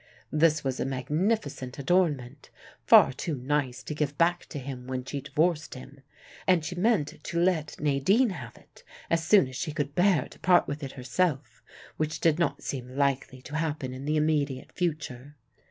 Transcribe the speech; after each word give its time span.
This 0.31 0.63
was 0.63 0.79
a 0.79 0.83
magnificent 0.83 1.77
adornment, 1.77 2.49
far 2.87 3.13
too 3.13 3.35
nice 3.35 3.83
to 3.83 3.93
give 3.93 4.17
back 4.17 4.47
to 4.47 4.57
him 4.57 4.87
when 4.87 5.05
she 5.05 5.21
divorced 5.21 5.75
him, 5.75 6.01
and 6.47 6.65
she 6.65 6.73
meant 6.73 7.23
to 7.25 7.39
let 7.39 7.79
Nadine 7.79 8.31
have 8.31 8.57
it, 8.57 8.83
as 9.11 9.23
soon 9.23 9.47
as 9.47 9.55
she 9.55 9.71
could 9.71 9.93
bear 9.93 10.27
to 10.29 10.39
part 10.39 10.65
with 10.67 10.81
it 10.81 10.93
herself, 10.93 11.61
which 11.97 12.19
did 12.19 12.39
not 12.39 12.63
seem 12.63 12.97
likely 12.97 13.43
to 13.43 13.57
happen 13.57 13.93
in 13.93 14.05
the 14.05 14.17
immediate 14.17 14.71
future. 14.71 15.35